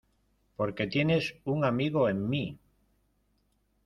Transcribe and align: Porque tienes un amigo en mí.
Porque 0.55 0.87
tienes 0.87 1.35
un 1.43 1.63
amigo 1.63 2.09
en 2.09 2.27
mí. 2.27 2.57